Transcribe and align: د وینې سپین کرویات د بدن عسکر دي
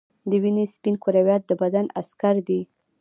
د 0.29 0.31
وینې 0.43 0.65
سپین 0.73 0.95
کرویات 1.03 1.43
د 1.47 1.51
بدن 1.61 1.85
عسکر 1.99 2.35
دي 2.47 2.61